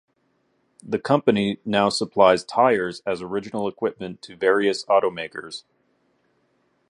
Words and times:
The 0.81 0.97
company 0.97 1.59
now 1.63 1.89
supplies 1.89 2.43
tires 2.43 3.03
as 3.05 3.21
original 3.21 3.67
equipment 3.67 4.23
to 4.23 4.35
various 4.35 4.83
automakers. 4.85 5.63